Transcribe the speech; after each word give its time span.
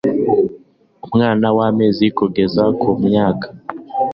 umwana 1.05 1.47
wamezi 1.57 2.05
kugeza 2.17 2.63
ku 2.79 2.89
myaka 3.05 3.47